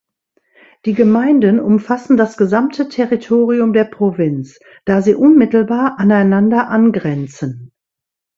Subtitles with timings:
[0.85, 7.71] Die Gemeinden umfassen das gesamte Territorium der Provinz, da sie unmittelbar aneinander angrenzen.